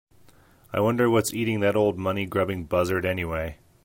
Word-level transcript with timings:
I 0.73 0.79
wonder 0.79 1.11
what's 1.11 1.31
eating 1.31 1.59
that 1.59 1.75
old 1.75 1.99
money 1.99 2.25
grubbing 2.25 2.63
buzzard 2.63 3.05
anyway? 3.05 3.59